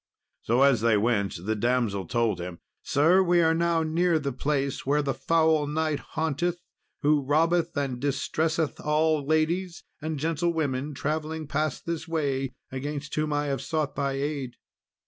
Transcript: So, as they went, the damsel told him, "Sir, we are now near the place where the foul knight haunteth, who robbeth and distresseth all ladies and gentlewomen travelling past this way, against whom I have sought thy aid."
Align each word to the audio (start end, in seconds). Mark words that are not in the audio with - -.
So, 0.41 0.63
as 0.63 0.81
they 0.81 0.97
went, 0.97 1.45
the 1.45 1.55
damsel 1.55 2.07
told 2.07 2.41
him, 2.41 2.57
"Sir, 2.81 3.21
we 3.21 3.39
are 3.41 3.53
now 3.53 3.83
near 3.83 4.17
the 4.17 4.33
place 4.33 4.83
where 4.83 5.03
the 5.03 5.13
foul 5.13 5.67
knight 5.67 5.99
haunteth, 5.99 6.59
who 7.03 7.21
robbeth 7.21 7.77
and 7.77 7.99
distresseth 8.01 8.79
all 8.81 9.23
ladies 9.23 9.83
and 10.01 10.17
gentlewomen 10.17 10.95
travelling 10.95 11.45
past 11.45 11.85
this 11.85 12.07
way, 12.07 12.51
against 12.71 13.13
whom 13.13 13.31
I 13.31 13.45
have 13.45 13.61
sought 13.61 13.95
thy 13.95 14.13
aid." 14.13 14.55